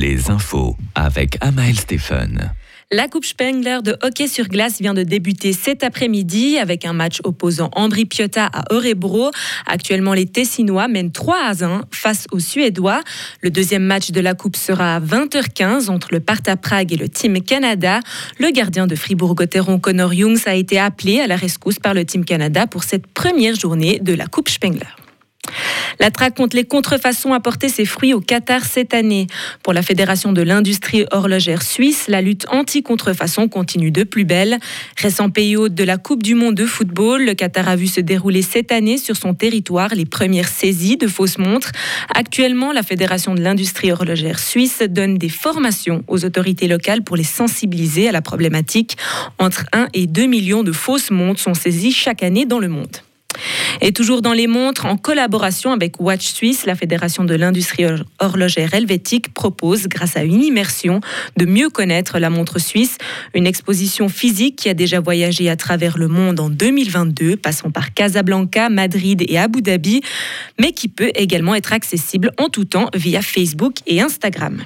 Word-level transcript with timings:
les 0.00 0.30
infos 0.30 0.76
avec 0.94 1.36
Amael 1.42 1.76
Stephen. 1.76 2.52
La 2.90 3.06
Coupe 3.06 3.26
Spengler 3.26 3.80
de 3.84 3.98
hockey 4.02 4.28
sur 4.28 4.48
glace 4.48 4.80
vient 4.80 4.94
de 4.94 5.02
débuter 5.02 5.52
cet 5.52 5.84
après-midi 5.84 6.56
avec 6.56 6.86
un 6.86 6.94
match 6.94 7.20
opposant 7.22 7.68
Ambri 7.76 8.06
Piotta 8.06 8.46
à 8.46 8.64
Örebro. 8.72 9.30
Actuellement, 9.66 10.14
les 10.14 10.24
Tessinois 10.24 10.88
mènent 10.88 11.12
3 11.12 11.36
à 11.36 11.64
1 11.64 11.82
face 11.90 12.26
aux 12.32 12.38
Suédois. 12.38 13.02
Le 13.42 13.50
deuxième 13.50 13.84
match 13.84 14.10
de 14.10 14.20
la 14.20 14.32
Coupe 14.32 14.56
sera 14.56 14.96
à 14.96 15.00
20h15 15.00 15.90
entre 15.90 16.08
le 16.12 16.20
Parta 16.20 16.56
Prague 16.56 16.94
et 16.94 16.96
le 16.96 17.10
Team 17.10 17.42
Canada. 17.42 18.00
Le 18.38 18.50
gardien 18.52 18.86
de 18.86 18.94
Fribourg-Gotteron, 18.94 19.78
Connor 19.78 20.14
Jungs, 20.14 20.40
a 20.46 20.54
été 20.54 20.78
appelé 20.78 21.20
à 21.20 21.26
la 21.26 21.36
rescousse 21.36 21.78
par 21.78 21.92
le 21.92 22.06
Team 22.06 22.24
Canada 22.24 22.66
pour 22.66 22.84
cette 22.84 23.06
première 23.06 23.54
journée 23.54 23.98
de 24.00 24.14
la 24.14 24.26
Coupe 24.26 24.48
Spengler. 24.48 24.88
La 26.00 26.10
traque 26.10 26.34
contre 26.34 26.56
les 26.56 26.64
contrefaçons 26.64 27.34
a 27.34 27.40
porté 27.40 27.68
ses 27.68 27.84
fruits 27.84 28.14
au 28.14 28.20
Qatar 28.20 28.64
cette 28.64 28.94
année. 28.94 29.26
Pour 29.62 29.74
la 29.74 29.82
Fédération 29.82 30.32
de 30.32 30.40
l'industrie 30.40 31.04
horlogère 31.10 31.62
suisse, 31.62 32.06
la 32.08 32.22
lutte 32.22 32.46
anti-contrefaçon 32.48 33.48
continue 33.48 33.90
de 33.90 34.04
plus 34.04 34.24
belle. 34.24 34.58
Récent 34.96 35.28
pays 35.28 35.56
hôte 35.56 35.74
de 35.74 35.84
la 35.84 35.98
Coupe 35.98 36.22
du 36.22 36.34
Monde 36.34 36.54
de 36.54 36.64
football, 36.64 37.26
le 37.26 37.34
Qatar 37.34 37.68
a 37.68 37.76
vu 37.76 37.86
se 37.86 38.00
dérouler 38.00 38.40
cette 38.40 38.72
année 38.72 38.96
sur 38.96 39.14
son 39.14 39.34
territoire 39.34 39.94
les 39.94 40.06
premières 40.06 40.48
saisies 40.48 40.96
de 40.96 41.06
fausses 41.06 41.36
montres. 41.36 41.70
Actuellement, 42.14 42.72
la 42.72 42.82
Fédération 42.82 43.34
de 43.34 43.42
l'industrie 43.42 43.92
horlogère 43.92 44.38
suisse 44.38 44.82
donne 44.88 45.18
des 45.18 45.28
formations 45.28 46.02
aux 46.08 46.24
autorités 46.24 46.66
locales 46.66 47.02
pour 47.02 47.16
les 47.16 47.24
sensibiliser 47.24 48.08
à 48.08 48.12
la 48.12 48.22
problématique. 48.22 48.96
Entre 49.38 49.66
1 49.72 49.88
et 49.92 50.06
2 50.06 50.24
millions 50.24 50.62
de 50.62 50.72
fausses 50.72 51.10
montres 51.10 51.40
sont 51.40 51.52
saisies 51.52 51.92
chaque 51.92 52.22
année 52.22 52.46
dans 52.46 52.58
le 52.58 52.68
monde. 52.68 53.02
Et 53.80 53.92
toujours 53.92 54.22
dans 54.22 54.32
les 54.32 54.46
montres, 54.46 54.86
en 54.86 54.96
collaboration 54.96 55.72
avec 55.72 56.00
Watch 56.00 56.26
Suisse, 56.26 56.66
la 56.66 56.74
Fédération 56.74 57.24
de 57.24 57.34
l'industrie 57.34 57.84
horlogère 58.18 58.74
helvétique 58.74 59.32
propose, 59.34 59.88
grâce 59.88 60.16
à 60.16 60.24
une 60.24 60.42
immersion, 60.42 61.00
de 61.36 61.44
mieux 61.44 61.70
connaître 61.70 62.18
la 62.18 62.30
montre 62.30 62.58
suisse. 62.58 62.98
Une 63.34 63.46
exposition 63.46 64.08
physique 64.08 64.56
qui 64.56 64.68
a 64.68 64.74
déjà 64.74 65.00
voyagé 65.00 65.48
à 65.48 65.56
travers 65.56 65.98
le 65.98 66.08
monde 66.08 66.40
en 66.40 66.50
2022, 66.50 67.36
passant 67.36 67.70
par 67.70 67.94
Casablanca, 67.94 68.68
Madrid 68.68 69.22
et 69.26 69.38
Abu 69.38 69.62
Dhabi, 69.62 70.02
mais 70.58 70.72
qui 70.72 70.88
peut 70.88 71.10
également 71.14 71.54
être 71.54 71.72
accessible 71.72 72.32
en 72.38 72.48
tout 72.48 72.64
temps 72.64 72.88
via 72.94 73.22
Facebook 73.22 73.76
et 73.86 74.00
Instagram. 74.00 74.62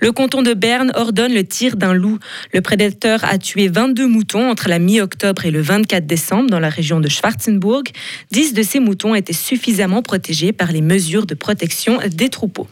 Le 0.00 0.12
canton 0.12 0.42
de 0.42 0.54
Berne 0.54 0.92
ordonne 0.94 1.32
le 1.32 1.44
tir 1.44 1.76
d'un 1.76 1.94
loup. 1.94 2.18
Le 2.52 2.60
prédateur 2.60 3.24
a 3.24 3.38
tué 3.38 3.68
22 3.68 4.06
moutons 4.06 4.50
entre 4.50 4.68
la 4.68 4.78
mi-octobre 4.78 5.46
et 5.46 5.50
le 5.50 5.60
24 5.60 6.06
décembre 6.06 6.50
dans 6.50 6.60
la 6.60 6.68
région 6.68 7.00
de 7.00 7.08
Schwarzenburg. 7.08 7.84
10 8.30 8.54
de 8.54 8.62
ces 8.62 8.80
moutons 8.80 9.14
étaient 9.14 9.32
suffisamment 9.32 10.02
protégés 10.02 10.52
par 10.52 10.72
les 10.72 10.82
mesures 10.82 11.26
de 11.26 11.34
protection 11.34 12.00
des 12.06 12.28
troupeaux. 12.28 12.68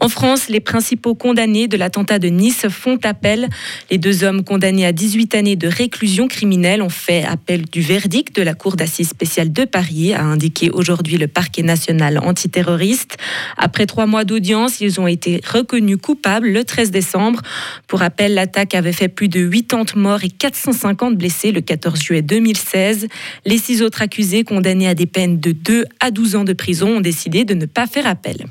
En 0.00 0.08
France, 0.08 0.48
les 0.48 0.60
principaux 0.60 1.14
condamnés 1.14 1.68
de 1.68 1.76
l'attentat 1.76 2.18
de 2.18 2.28
Nice 2.28 2.66
font 2.68 2.98
appel. 3.04 3.48
Les 3.90 3.98
deux 3.98 4.24
hommes 4.24 4.44
condamnés 4.44 4.86
à 4.86 4.92
18 4.92 5.34
années 5.34 5.56
de 5.56 5.68
réclusion 5.68 6.28
criminelle 6.28 6.82
ont 6.82 6.88
fait 6.88 7.24
appel 7.24 7.64
du 7.64 7.80
verdict 7.80 8.36
de 8.36 8.42
la 8.42 8.54
Cour 8.54 8.76
d'assises 8.76 9.08
spéciale 9.08 9.52
de 9.52 9.64
Paris, 9.64 10.14
a 10.14 10.22
indiqué 10.22 10.70
aujourd'hui 10.70 11.16
le 11.16 11.28
parquet 11.28 11.62
national 11.62 12.18
antiterroriste. 12.18 13.16
Après 13.56 13.86
trois 13.86 14.06
mois 14.06 14.24
d'audience, 14.24 14.80
ils 14.80 15.00
ont 15.00 15.06
été 15.06 15.40
reconnus 15.46 15.98
coupables 16.00 16.48
le 16.48 16.64
13 16.64 16.90
décembre. 16.90 17.40
Pour 17.86 18.00
rappel, 18.00 18.34
l'attaque 18.34 18.74
avait 18.74 18.92
fait 18.92 19.08
plus 19.08 19.28
de 19.28 19.48
80 19.48 20.00
morts 20.00 20.24
et 20.24 20.28
450 20.28 21.16
blessés 21.16 21.52
le 21.52 21.60
14 21.60 22.00
juillet 22.00 22.22
2016. 22.22 23.08
Les 23.44 23.58
six 23.58 23.82
autres 23.82 24.02
accusés 24.02 24.44
condamnés 24.44 24.88
à 24.88 24.94
des 24.94 25.06
peines 25.06 25.40
de 25.40 25.52
2 25.52 25.84
à 26.00 26.10
12 26.10 26.36
ans 26.36 26.44
de 26.44 26.52
prison 26.52 26.98
ont 26.98 27.00
décidé 27.00 27.44
de 27.44 27.54
ne 27.54 27.66
pas 27.66 27.86
faire 27.86 28.06
appel. 28.06 28.46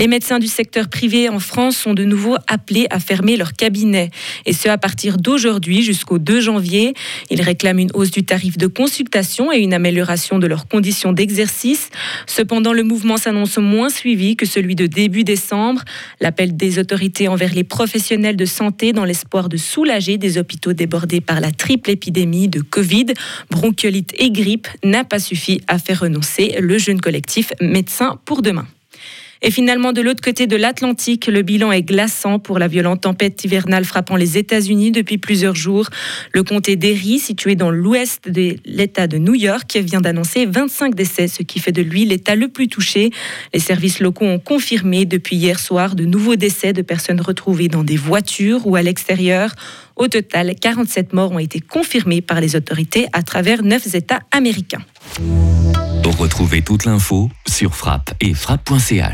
Les 0.00 0.08
médecins 0.08 0.38
du 0.38 0.46
secteur 0.46 0.88
privé 0.88 1.28
en 1.28 1.40
France 1.40 1.76
sont 1.76 1.92
de 1.92 2.04
nouveau 2.04 2.34
appelés 2.46 2.86
à 2.88 2.98
fermer 3.00 3.36
leur 3.36 3.52
cabinet, 3.52 4.08
et 4.46 4.54
ce 4.54 4.70
à 4.70 4.78
partir 4.78 5.18
d'aujourd'hui 5.18 5.82
jusqu'au 5.82 6.18
2 6.18 6.40
janvier. 6.40 6.94
Ils 7.28 7.42
réclament 7.42 7.80
une 7.80 7.90
hausse 7.92 8.10
du 8.10 8.24
tarif 8.24 8.56
de 8.56 8.66
consultation 8.66 9.52
et 9.52 9.58
une 9.58 9.74
amélioration 9.74 10.38
de 10.38 10.46
leurs 10.46 10.68
conditions 10.68 11.12
d'exercice. 11.12 11.90
Cependant, 12.26 12.72
le 12.72 12.82
mouvement 12.82 13.18
s'annonce 13.18 13.58
moins 13.58 13.90
suivi 13.90 14.36
que 14.36 14.46
celui 14.46 14.74
de 14.74 14.86
début 14.86 15.22
décembre. 15.22 15.84
L'appel 16.18 16.56
des 16.56 16.78
autorités 16.78 17.28
envers 17.28 17.52
les 17.52 17.64
professionnels 17.64 18.36
de 18.36 18.46
santé 18.46 18.94
dans 18.94 19.04
l'espoir 19.04 19.50
de 19.50 19.58
soulager 19.58 20.16
des 20.16 20.38
hôpitaux 20.38 20.72
débordés 20.72 21.20
par 21.20 21.42
la 21.42 21.50
triple 21.50 21.90
épidémie 21.90 22.48
de 22.48 22.62
Covid, 22.62 23.08
bronchiolite 23.50 24.14
et 24.16 24.30
grippe 24.30 24.68
n'a 24.82 25.04
pas 25.04 25.18
suffi 25.18 25.60
à 25.68 25.78
faire 25.78 26.00
renoncer 26.00 26.56
le 26.58 26.78
jeune 26.78 27.02
collectif 27.02 27.52
Médecins 27.60 28.18
pour 28.24 28.40
demain. 28.40 28.66
Et 29.42 29.50
finalement, 29.50 29.92
de 29.92 30.02
l'autre 30.02 30.22
côté 30.22 30.46
de 30.46 30.56
l'Atlantique, 30.56 31.26
le 31.26 31.42
bilan 31.42 31.72
est 31.72 31.82
glaçant 31.82 32.38
pour 32.38 32.58
la 32.58 32.68
violente 32.68 33.02
tempête 33.02 33.42
hivernale 33.42 33.84
frappant 33.84 34.16
les 34.16 34.36
États-Unis 34.36 34.90
depuis 34.90 35.16
plusieurs 35.16 35.54
jours. 35.54 35.88
Le 36.32 36.42
comté 36.42 36.76
d'Erie, 36.76 37.18
situé 37.18 37.54
dans 37.54 37.70
l'ouest 37.70 38.28
de 38.28 38.56
l'État 38.66 39.06
de 39.06 39.16
New 39.16 39.34
York, 39.34 39.76
vient 39.76 40.00
d'annoncer 40.00 40.44
25 40.44 40.94
décès, 40.94 41.26
ce 41.26 41.42
qui 41.42 41.58
fait 41.58 41.72
de 41.72 41.82
lui 41.82 42.04
l'État 42.04 42.34
le 42.34 42.48
plus 42.48 42.68
touché. 42.68 43.10
Les 43.54 43.60
services 43.60 44.00
locaux 44.00 44.26
ont 44.26 44.38
confirmé 44.38 45.06
depuis 45.06 45.36
hier 45.36 45.58
soir 45.58 45.94
de 45.94 46.04
nouveaux 46.04 46.36
décès 46.36 46.72
de 46.72 46.82
personnes 46.82 47.20
retrouvées 47.20 47.68
dans 47.68 47.84
des 47.84 47.96
voitures 47.96 48.66
ou 48.66 48.76
à 48.76 48.82
l'extérieur. 48.82 49.54
Au 49.96 50.08
total, 50.08 50.54
47 50.54 51.12
morts 51.14 51.32
ont 51.32 51.38
été 51.38 51.60
confirmés 51.60 52.20
par 52.20 52.40
les 52.40 52.56
autorités 52.56 53.06
à 53.12 53.22
travers 53.22 53.62
neuf 53.62 53.94
États 53.94 54.20
américains. 54.32 54.84
Retrouvez 56.20 56.60
toute 56.60 56.84
l'info 56.84 57.30
sur 57.48 57.74
frappe 57.74 58.12
et 58.20 58.34
frappe.ch. 58.34 59.08